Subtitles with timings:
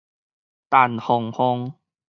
[0.71, 1.75] 陳凰鳳